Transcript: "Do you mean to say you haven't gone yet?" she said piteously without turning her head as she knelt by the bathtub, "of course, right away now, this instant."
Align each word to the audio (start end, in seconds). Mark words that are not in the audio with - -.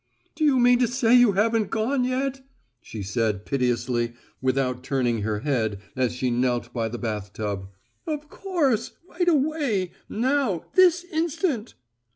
"Do 0.33 0.43
you 0.43 0.59
mean 0.59 0.79
to 0.79 0.87
say 0.87 1.13
you 1.13 1.33
haven't 1.33 1.69
gone 1.69 2.03
yet?" 2.05 2.41
she 2.81 3.03
said 3.03 3.45
piteously 3.45 4.13
without 4.41 4.81
turning 4.83 5.21
her 5.21 5.41
head 5.41 5.79
as 5.95 6.11
she 6.11 6.31
knelt 6.31 6.73
by 6.73 6.87
the 6.87 6.97
bathtub, 6.97 7.67
"of 8.07 8.27
course, 8.27 8.93
right 9.07 9.27
away 9.29 9.91
now, 10.09 10.65
this 10.73 11.03
instant." 11.03 11.75